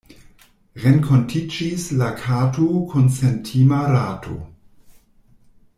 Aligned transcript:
Renkontiĝis 0.85 1.85
la 1.99 2.07
kato 2.23 2.65
kun 2.93 3.13
sentima 3.19 3.83
rato. 3.97 4.39